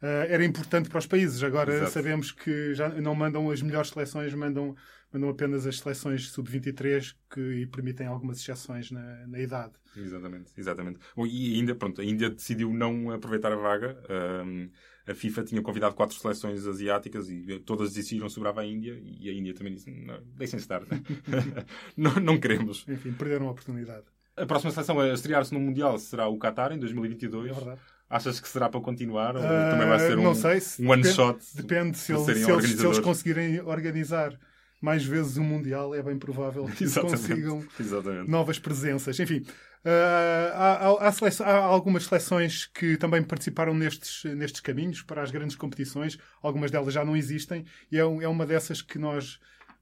uh, 0.00 0.26
era 0.28 0.44
importante 0.44 0.88
para 0.88 0.98
os 0.98 1.06
países. 1.06 1.42
Agora 1.42 1.74
Exato. 1.74 1.90
sabemos 1.90 2.30
que 2.30 2.74
já 2.74 2.88
não 2.88 3.14
mandam 3.14 3.50
as 3.50 3.60
melhores 3.62 3.90
seleções, 3.90 4.32
mandam, 4.34 4.74
mandam 5.12 5.28
apenas 5.28 5.66
as 5.66 5.78
seleções 5.78 6.28
sub-23 6.30 7.14
que 7.30 7.66
permitem 7.66 8.06
algumas 8.06 8.38
exceções 8.38 8.90
na, 8.90 9.26
na 9.26 9.38
idade. 9.40 9.72
Exatamente, 9.96 10.52
exatamente. 10.56 10.98
Bom, 11.14 11.26
e 11.26 11.54
ainda, 11.56 11.74
pronto, 11.74 12.00
a 12.00 12.04
Índia 12.04 12.30
decidiu 12.30 12.72
não 12.72 13.10
aproveitar 13.10 13.52
a 13.52 13.56
vaga. 13.56 13.98
Um, 14.44 14.70
a 15.06 15.14
FIFA 15.14 15.42
tinha 15.44 15.60
convidado 15.62 15.94
quatro 15.94 16.16
seleções 16.16 16.66
asiáticas 16.66 17.28
e 17.28 17.58
todas 17.60 17.92
decidiram 17.92 18.28
sobrava 18.28 18.60
a 18.60 18.66
Índia 18.66 18.98
e 19.04 19.28
a 19.28 19.32
Índia 19.32 19.52
também 19.54 19.74
disse, 19.74 19.90
não, 19.90 20.18
deixem-se 20.36 20.64
estar. 20.64 20.82
não, 21.96 22.14
não 22.16 22.38
queremos. 22.40 22.84
Enfim, 22.88 23.12
perderam 23.12 23.48
a 23.48 23.50
oportunidade. 23.50 24.04
A 24.36 24.46
próxima 24.46 24.70
seleção 24.72 24.98
a 24.98 25.08
estrear-se 25.12 25.52
no 25.52 25.60
Mundial 25.60 25.98
será 25.98 26.26
o 26.28 26.38
Qatar, 26.38 26.72
em 26.72 26.78
2022. 26.78 27.50
É 27.50 27.54
verdade. 27.54 27.80
Achas 28.08 28.40
que 28.40 28.48
será 28.48 28.68
para 28.68 28.80
continuar? 28.80 29.36
Ou 29.36 29.42
Uh, 29.42 29.46
também 29.70 29.88
vai 29.88 29.98
ser 29.98 30.18
um, 30.18 30.34
se 30.34 30.82
um 30.82 30.90
one 30.90 31.02
depende- 31.02 31.08
shot? 31.16 31.38
Depende 31.54 31.98
se, 31.98 32.12
de 32.12 32.18
ele- 32.18 32.24
serem 32.24 32.44
se 32.44 32.50
eles, 32.50 32.70
se 32.80 32.86
eles 32.86 32.98
conseguirem 32.98 33.60
organizar 33.62 34.38
mais 34.82 35.04
vezes 35.04 35.36
o 35.36 35.42
Mundial, 35.42 35.94
é 35.94 36.02
bem 36.02 36.18
provável 36.18 36.64
que 36.66 36.84
Exatamente. 36.84 37.20
consigam 37.20 37.64
Exatamente. 37.80 38.28
novas 38.30 38.58
presenças. 38.58 39.18
Enfim, 39.20 39.44
ah, 39.84 40.52
há, 41.00 41.08
há- 41.08 41.12
seleção- 41.12 41.46
há 41.46 41.54
algumas 41.54 42.04
seleções 42.04 42.66
que 42.66 42.96
também 42.96 43.22
participaram 43.22 43.72
nestes, 43.74 44.24
nestes 44.34 44.60
caminhos 44.60 45.00
para 45.02 45.22
as 45.22 45.30
grandes 45.30 45.56
competições. 45.56 46.18
Algumas 46.42 46.70
delas 46.70 46.92
já 46.92 47.04
não 47.04 47.16
existem 47.16 47.64
e 47.90 47.96
é, 47.98 48.04
um- 48.04 48.20
é 48.20 48.28
uma 48.28 48.44
dessas 48.44 48.82
que 48.82 48.98
nós. 48.98 49.38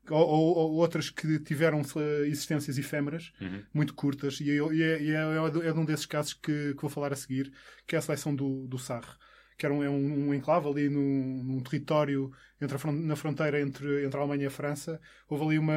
Ou, 0.08 0.18
ou- 0.26 0.56
ou 0.56 0.72
outras 0.76 1.08
que 1.10 1.38
tiveram 1.38 1.82
existências 2.26 2.78
efêmeras, 2.78 3.32
Uhum. 3.40 3.62
muito 3.72 3.94
curtas, 3.94 4.40
e, 4.40 4.50
é, 4.50 4.56
é, 4.56 5.50
de- 5.50 5.66
é 5.68 5.72
de 5.72 5.78
um 5.78 5.84
desses 5.84 6.06
casos 6.06 6.32
que, 6.32 6.74
que 6.74 6.80
vou 6.80 6.90
falar 6.90 7.12
a 7.12 7.16
seguir, 7.16 7.52
que 7.86 7.94
é 7.94 7.98
a 7.98 8.02
seleção 8.02 8.34
do, 8.34 8.66
do 8.66 8.78
Sarre, 8.78 9.12
que 9.60 9.66
era 9.66 9.74
um, 9.74 9.82
é 9.84 9.90
um, 9.90 10.28
um 10.28 10.34
enclave 10.34 10.66
ali 10.66 10.88
num, 10.88 11.44
num 11.44 11.60
território 11.60 12.32
entre 12.62 12.78
a 12.78 12.92
na 12.92 13.14
fronteira 13.14 13.60
entre, 13.60 14.06
entre 14.06 14.16
a 14.16 14.20
Alemanha 14.22 14.44
e 14.44 14.46
a 14.46 14.50
França. 14.50 14.98
Houve 15.28 15.44
ali 15.44 15.58
uma, 15.58 15.74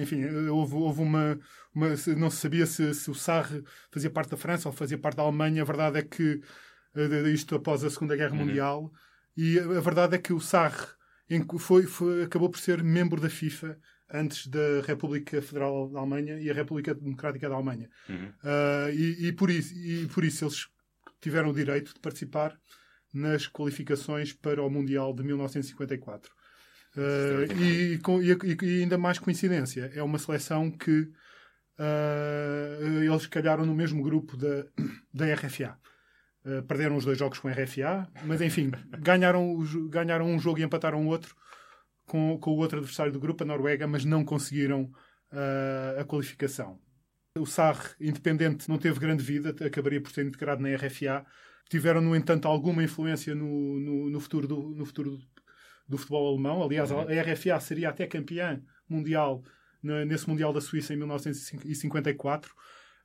enfim, 0.00 0.24
houve, 0.48 0.74
houve 0.76 1.02
uma, 1.02 1.38
uma- 1.74 1.88
Não 2.16 2.30
se 2.30 2.36
sabia 2.36 2.64
se, 2.66 2.94
se 2.94 3.10
o 3.10 3.14
Sarre 3.14 3.64
fazia 3.90 4.10
parte 4.10 4.30
da 4.30 4.36
França 4.36 4.68
ou 4.68 4.72
fazia 4.72 4.96
parte 4.96 5.16
da 5.16 5.24
Alemanha. 5.24 5.62
A 5.62 5.64
verdade 5.64 5.98
é 5.98 6.02
que 6.02 6.40
eh, 6.94 7.28
isto 7.30 7.56
após 7.56 7.82
a 7.82 7.90
Segunda 7.90 8.14
Guerra 8.16 8.32
Uhum. 8.36 8.46
Mundial, 8.46 8.92
e 9.36 9.58
a, 9.58 9.80
verdade 9.80 10.14
é 10.14 10.18
que 10.18 10.32
o 10.32 10.40
que 11.42 11.58
foi, 11.58 11.82
foi- 11.82 12.22
acabou 12.22 12.48
por 12.48 12.60
ser 12.60 12.80
membro 12.82 13.20
da 13.20 13.28
FIFA 13.28 13.76
antes 14.08 14.46
da 14.46 14.82
República 14.86 15.42
Federal 15.42 15.88
da 15.90 15.98
Alemanha 15.98 16.38
e 16.40 16.48
a 16.48 16.54
República 16.54 16.94
Democrática 16.94 17.48
da 17.48 17.56
Alemanha. 17.56 17.90
Uhum. 18.08 18.32
Ah, 18.44 18.88
e, 18.92 19.26
e 19.26 19.32
por 19.32 19.50
isso, 19.50 19.74
e 19.74 20.06
por 20.06 20.22
isso 20.24 20.44
eles 20.44 20.68
tiveram 21.20 21.50
o 21.50 21.54
direito 21.54 21.92
de 21.94 22.00
participar 22.00 22.56
nas 23.12 23.46
qualificações 23.46 24.32
para 24.32 24.62
o 24.62 24.70
Mundial 24.70 25.14
de 25.14 25.22
1954. 25.22 26.30
Ah, 26.96 27.54
e, 27.62 27.98
com- 27.98 28.22
e- 28.22 28.56
e 28.62 28.82
ainda 28.82 28.96
mais 28.98 29.18
coincidência, 29.18 29.90
é 29.94 30.02
uma 30.02 30.18
seleção 30.18 30.70
que 30.70 31.08
ah, 31.78 32.78
eles 33.04 33.26
calharam 33.26 33.64
no 33.66 33.74
mesmo 33.74 34.02
grupo 34.02 34.36
da, 34.36 34.64
da 35.12 35.26
RFA. 35.34 35.78
Ah, 36.44 36.62
perderam 36.66 36.96
os 36.96 37.04
dois 37.04 37.18
jogos 37.18 37.38
com 37.38 37.48
a 37.48 37.52
RFA, 37.52 38.08
mas 38.24 38.40
enfim, 38.40 38.70
ganharam, 39.00 39.56
ganharam 39.90 40.26
um 40.26 40.38
jogo 40.38 40.58
e 40.60 40.62
empataram 40.62 41.04
o 41.04 41.08
outro 41.08 41.34
com, 42.06 42.38
com 42.38 42.50
o 42.52 42.56
outro 42.56 42.78
adversário 42.78 43.12
do 43.12 43.20
grupo, 43.20 43.42
a 43.42 43.46
Noruega, 43.46 43.86
mas 43.86 44.04
não 44.04 44.24
conseguiram 44.24 44.90
a 45.98 46.04
qualificação. 46.04 46.78
O 47.38 47.46
Sarre, 47.46 47.88
independente, 48.00 48.68
não 48.68 48.78
teve 48.78 48.98
grande 48.98 49.22
vida, 49.22 49.54
acabaria 49.66 50.00
por 50.00 50.10
ser 50.10 50.24
integrado 50.26 50.62
na 50.62 50.74
RFA. 50.74 51.24
Tiveram, 51.68 52.00
no 52.00 52.14
entanto, 52.14 52.46
alguma 52.46 52.82
influência 52.82 53.34
no, 53.34 53.78
no, 53.80 54.10
no 54.10 54.20
futuro, 54.20 54.46
do, 54.46 54.70
no 54.70 54.84
futuro 54.86 55.18
do, 55.88 55.98
futebol 55.98 56.28
alemão. 56.32 56.62
Aliás, 56.62 56.90
a 56.92 57.02
RFA 57.02 57.58
seria 57.60 57.88
até 57.90 58.06
campeã 58.06 58.62
mundial 58.88 59.42
nesse 59.82 60.28
Mundial 60.28 60.52
da 60.52 60.60
Suíça 60.60 60.94
em 60.94 60.96
1954. 60.96 62.52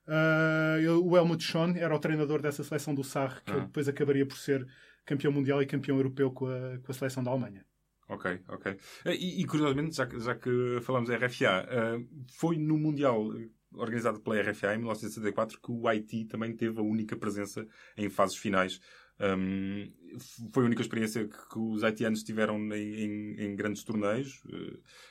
Ah, 0.06 0.76
ele- 0.78 0.88
o 0.88 1.16
Helmut 1.16 1.42
Schön 1.42 1.74
era 1.76 1.94
o 1.94 1.98
treinador 1.98 2.40
dessa 2.42 2.64
seleção 2.64 2.94
do 2.94 3.04
Sarre, 3.04 3.40
que 3.44 3.52
Ah. 3.52 3.60
depois 3.60 3.88
acabaria 3.88 4.26
por 4.26 4.36
ser 4.36 4.66
campeão 5.04 5.32
mundial 5.32 5.62
e 5.62 5.66
campeão 5.66 5.96
europeu 5.96 6.30
com 6.32 6.46
a, 6.46 6.78
com 6.78 6.90
a 6.90 6.94
seleção 6.94 7.22
da 7.22 7.30
Alemanha. 7.30 7.64
Ok, 8.08 8.40
ok. 8.48 8.76
E, 9.06 9.40
e, 9.42 9.46
curiosamente, 9.46 9.96
já, 9.96 10.06
que- 10.06 10.18
já 10.20 10.34
que 10.34 10.78
falamos 10.82 11.08
da 11.08 11.16
RFA, 11.16 11.66
eh, 11.68 11.98
foi 12.36 12.58
no 12.58 12.76
Mundial 12.76 13.28
organizado 13.74 14.20
pela 14.20 14.40
RFA 14.40 14.74
em 14.74 14.78
1964 14.78 15.60
que 15.60 15.70
o 15.72 15.86
Haiti 15.88 16.24
também 16.24 16.54
teve 16.54 16.78
a 16.78 16.82
única 16.82 17.16
presença 17.16 17.66
em 17.96 18.08
fases 18.10 18.36
finais. 18.36 18.80
Um, 19.20 19.92
foi 20.52 20.62
a 20.64 20.66
única 20.66 20.82
experiência 20.82 21.28
que, 21.28 21.36
que 21.48 21.58
os 21.58 21.84
haitianos 21.84 22.22
tiveram 22.24 22.58
em, 22.74 23.04
em- 23.04 23.40
em 23.44 23.56
grandes 23.56 23.84
torneios. 23.84 24.42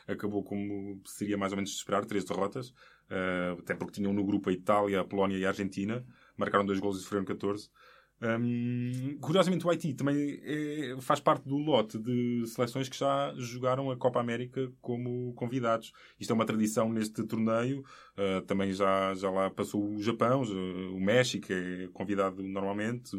Eh, 0.08 0.14
acabou 0.14 0.44
como 0.44 1.02
seria 1.06 1.38
mais 1.38 1.52
ou 1.54 1.56
menos 1.58 1.72
de 1.72 1.78
esperar, 1.78 2.06
três 2.06 2.26
derrotas. 2.26 2.74
Eh, 3.10 3.56
até 3.60 3.74
porque 3.76 3.94
tinham 3.94 4.14
no 4.14 4.24
grupo 4.26 4.50
a 4.50 4.54
Itália, 4.54 5.00
a 5.02 5.06
Polónia 5.06 5.38
e 5.38 5.46
a 5.46 5.50
Argentina. 5.50 6.06
Marcaram 6.36 6.66
dois 6.66 6.80
gols 6.80 6.98
e 7.00 7.04
sofreram 7.04 7.26
14. 7.26 7.70
Um, 8.22 9.18
curiosamente, 9.20 9.66
o 9.66 9.70
Haiti 9.70 9.94
também 9.96 10.40
é- 10.44 10.96
faz 11.00 11.20
parte 11.20 11.48
do 11.48 11.58
lote 11.58 11.98
de 11.98 12.46
seleções 12.46 12.88
que 12.88 12.98
já 12.98 13.34
jogaram 13.36 13.90
a 13.90 13.98
Copa 13.98 14.20
América 14.20 14.72
como 14.80 15.34
convidados. 15.34 15.92
Isto 16.20 16.32
é 16.32 16.34
uma 16.36 16.46
tradição 16.46 16.92
neste 16.92 17.24
torneio. 17.24 17.84
Uh, 18.16 18.42
também 18.46 18.72
já, 18.74 19.14
já 19.16 19.30
lá 19.32 19.50
passou 19.50 19.84
o 19.96 20.02
Japão, 20.02 20.44
o 20.44 21.00
México 21.00 21.48
é 21.52 21.88
convidado 21.94 22.44
normalmente, 22.44 23.16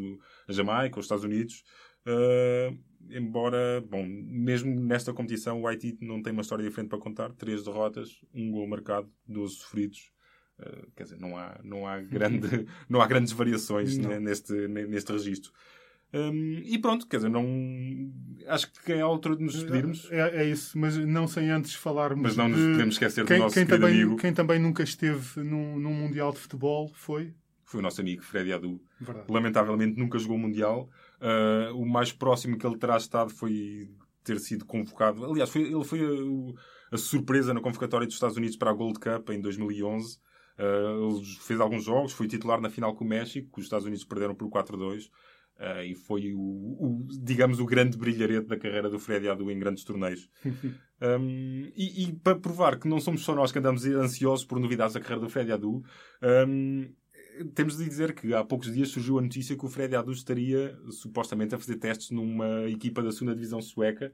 a 0.47 0.53
Jamaica, 0.53 0.99
os 0.99 1.05
Estados 1.05 1.25
Unidos. 1.25 1.63
Uh, 2.07 2.77
embora, 3.09 3.81
bom, 3.81 4.05
mesmo 4.05 4.73
nesta 4.79 5.13
competição, 5.13 5.61
o 5.61 5.67
Haiti 5.67 5.97
não 6.01 6.21
tem 6.21 6.31
uma 6.31 6.41
história 6.41 6.63
diferente 6.63 6.89
para 6.89 6.99
contar. 6.99 7.33
Três 7.33 7.63
derrotas, 7.63 8.21
um 8.33 8.51
gol 8.51 8.67
marcado, 8.67 9.11
12 9.27 9.55
sofridos. 9.55 10.13
Uh, 10.59 10.87
quer 10.95 11.03
dizer, 11.03 11.19
não 11.19 11.35
há, 11.37 11.59
não 11.63 11.87
há, 11.87 11.99
grande, 11.99 12.67
não 12.87 13.01
há 13.01 13.07
grandes 13.07 13.33
variações 13.33 13.97
Não. 13.97 14.09
ne- 14.09 14.19
neste, 14.19 14.53
ne- 14.67 14.85
neste 14.85 15.11
registro. 15.11 15.51
Um, 16.13 16.61
e 16.63 16.77
pronto, 16.77 17.07
quer 17.07 17.17
dizer, 17.17 17.29
não. 17.29 17.43
Acho 18.47 18.71
que 18.71 18.93
é 18.93 19.01
a 19.01 19.05
altura 19.05 19.35
de 19.35 19.43
nos 19.43 19.55
despedirmos, 19.55 20.07
É, 20.11 20.43
é 20.43 20.49
isso, 20.49 20.77
mas 20.77 20.95
não 20.95 21.27
sem 21.27 21.49
antes 21.49 21.73
falarmos. 21.73 22.21
mas 22.21 22.37
não 22.37 22.47
nos 22.47 22.59
de 22.59 22.71
podemos 22.71 22.95
esquecer 22.95 23.25
quem, 23.25 23.37
do 23.37 23.43
nosso 23.43 23.55
quem 23.55 23.65
também, 23.65 23.89
amigo. 23.95 24.15
quem 24.17 24.33
também 24.33 24.59
nunca 24.59 24.83
esteve 24.83 25.41
num, 25.41 25.79
num 25.79 25.93
Mundial 25.93 26.31
de 26.31 26.37
Futebol 26.39 26.91
foi. 26.93 27.33
Foi 27.65 27.79
o 27.79 27.83
nosso 27.83 27.99
amigo 27.99 28.21
Freddy 28.21 28.53
Adu. 28.53 28.79
Verdade. 29.01 29.25
Lamentavelmente 29.31 29.97
nunca 29.99 30.19
jogou 30.19 30.37
o 30.37 30.39
Mundial. 30.39 30.87
Uh, 31.19 31.75
o 31.75 31.83
mais 31.89 32.11
próximo 32.11 32.59
que 32.59 32.67
ele 32.67 32.77
terá 32.77 32.95
estado 32.97 33.31
foi 33.31 33.89
ter 34.23 34.39
sido 34.39 34.65
convocado. 34.65 35.25
Aliás, 35.25 35.49
foi- 35.49 35.63
ele 35.63 35.83
foi 35.83 35.99
a, 36.05 36.95
a 36.95 36.97
surpresa 36.97 37.55
na 37.55 37.59
convocatória 37.61 38.05
dos 38.05 38.15
Estados 38.15 38.37
Unidos 38.37 38.55
para 38.55 38.69
a 38.69 38.73
Gold 38.73 38.99
Cup 38.99 39.31
em 39.31 39.41
2011. 39.41 40.19
Uh, 40.57 41.17
ele 41.17 41.25
fez 41.41 41.59
alguns 41.59 41.83
jogos, 41.83 42.13
foi 42.13 42.27
titular 42.27 42.61
na 42.61 42.69
final 42.69 42.95
com 42.95 43.03
o 43.03 43.07
México, 43.07 43.49
que 43.51 43.59
os 43.59 43.65
Estados 43.65 43.85
Unidos 43.85 44.03
perderam 44.03 44.35
por 44.35 44.49
4-2. 44.49 45.09
Uh, 45.59 45.83
e 45.85 45.95
foi 45.95 46.33
o, 46.33 46.39
o, 46.39 47.07
digamos, 47.21 47.59
o 47.59 47.65
grande 47.65 47.97
brilharete 47.97 48.47
da 48.47 48.57
carreira 48.57 48.89
do 48.89 48.99
Freddy 48.99 49.29
Adu 49.29 49.51
em 49.51 49.59
grandes 49.59 49.83
torneios. 49.83 50.29
Um, 51.03 51.69
e, 51.75 52.05
e 52.05 52.13
para 52.13 52.39
provar 52.39 52.79
que 52.79 52.87
não 52.87 52.97
somos 52.97 53.23
só 53.23 53.35
nós 53.35 53.51
que 53.51 53.59
andamos 53.59 53.83
ansiosos 53.85 54.45
por 54.45 54.57
novidades 54.57 54.93
da 54.93 55.01
carreira 55.01 55.19
do 55.19 55.29
Freddy 55.29 55.51
Adu, 55.51 55.83
um, 56.47 56.89
temos 57.53 57.77
de 57.77 57.85
dizer 57.85 58.13
que 58.13 58.33
há 58.33 58.43
poucos 58.43 58.73
dias 58.73 58.89
surgiu 58.89 59.19
a 59.19 59.21
notícia 59.21 59.57
que 59.57 59.65
o 59.65 59.69
Freddy 59.69 59.97
Adu 59.97 60.13
estaria 60.13 60.77
supostamente 60.91 61.55
a 61.55 61.59
fazer 61.59 61.75
testes 61.75 62.11
numa 62.11 62.69
equipa 62.69 63.01
da 63.01 63.11
segunda 63.11 63.35
divisão 63.35 63.61
sueca. 63.61 64.13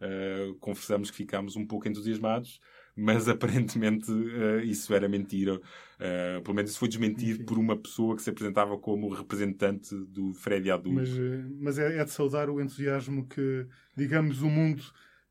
Uh, 0.00 0.54
confessamos 0.60 1.10
que 1.10 1.16
ficámos 1.18 1.56
um 1.56 1.66
pouco 1.66 1.86
entusiasmados, 1.86 2.58
mas 3.00 3.28
aparentemente 3.28 4.10
uh, 4.10 4.60
isso 4.62 4.94
era 4.94 5.08
mentira. 5.08 5.54
Uh, 5.56 6.40
pelo 6.42 6.54
menos 6.54 6.70
isso 6.70 6.78
foi 6.80 6.88
desmentido 6.88 7.44
por 7.44 7.58
uma 7.58 7.76
pessoa 7.76 8.16
que 8.16 8.22
se 8.22 8.30
apresentava 8.30 8.78
como 8.78 9.08
representante 9.12 9.94
do 9.94 10.32
Freddy 10.32 10.70
Adu. 10.70 10.92
Mas, 10.92 11.08
eh, 11.10 11.44
mas 11.60 11.78
é, 11.78 11.98
é 11.98 12.04
de 12.04 12.10
saudar 12.10 12.48
o 12.48 12.60
entusiasmo 12.60 13.26
que, 13.26 13.66
digamos, 13.96 14.40
o 14.40 14.48
mundo 14.48 14.82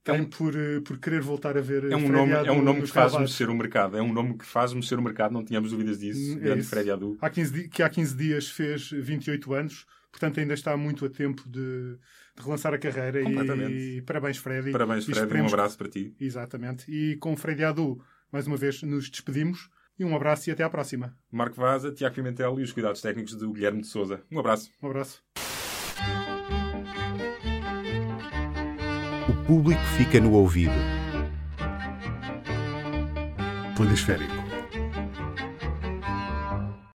É 0.06 0.12
tem 0.12 0.22
um- 0.22 0.26
por, 0.30 0.54
por 0.86 1.00
querer 1.00 1.22
voltar 1.22 1.58
a 1.58 1.62
ver. 1.62 1.86
É 1.92 1.96
um 1.96 2.02
Freddy 2.02 2.12
nome, 2.12 2.32
é 2.34 2.36
Adu 2.40 2.52
um 2.54 2.62
nome 2.62 2.82
que 2.84 2.88
faz 2.88 3.12
relevados. 3.14 3.32
mexer 3.32 3.50
o 3.50 3.56
mercado. 3.56 3.98
É 3.98 4.02
um 4.02 4.14
nome 4.14 4.38
que 4.38 4.46
faz 4.46 4.74
mexer 4.74 5.00
o 5.00 5.02
mercado, 5.02 5.32
não 5.34 5.44
tínhamos 5.44 5.72
dúvidas 5.72 6.00
disso. 6.00 6.34
É 6.38 6.40
Grande 6.42 6.60
isso. 6.62 6.70
Freddy 6.70 6.92
Adu. 6.92 7.18
Há 7.20 7.30
15 7.30 7.52
di- 7.54 7.68
que 7.68 7.82
há 7.82 7.90
15 7.90 8.16
dias 8.16 8.48
fez 8.50 8.90
28 8.92 9.54
anos, 9.54 9.86
portanto 10.12 10.40
ainda 10.40 10.54
está 10.54 10.76
muito 10.76 11.06
a 11.06 11.10
tempo 11.10 11.44
de, 11.48 11.96
de 12.36 12.44
relançar 12.44 12.74
a 12.74 12.78
carreira. 12.78 13.22
Completamente. 13.24 13.74
E 13.74 14.02
parabéns, 14.02 14.38
Freddy. 14.38 14.72
Parabéns, 14.72 15.08
E 15.08 15.14
Freddy. 15.14 15.42
Um 15.42 15.48
abraço 15.48 15.78
para 15.78 15.90
ti. 15.90 16.16
Exatamente. 16.20 16.90
E 16.92 17.16
com 17.18 17.34
o 17.34 17.38
Freddy 17.38 17.64
Adu, 17.64 18.02
mais 18.32 18.48
uma 18.48 18.58
vez, 18.58 18.82
nos 18.84 19.10
despedimos. 19.10 19.70
E 19.98 20.06
um 20.06 20.16
abraço 20.16 20.50
e 20.50 20.54
até 20.54 20.64
à 20.64 20.70
próxima. 20.70 21.14
Marco 21.30 21.58
Vaza, 21.58 21.92
Tiago 21.92 22.16
Pimentel 22.16 22.58
e 22.60 22.64
os 22.64 22.72
cuidados 22.72 23.02
técnicos 23.02 23.36
do 23.36 23.52
Guilherme 23.52 23.82
de 23.82 23.88
Souza. 23.88 24.22
Um 24.32 24.40
abraço. 24.40 24.72
Um 24.82 24.88
abraço. 24.88 25.22
O 29.28 29.46
público 29.46 29.82
fica 29.98 30.22
no 30.22 30.32
ouvido. 30.32 30.72
Planisférico. 33.76 34.39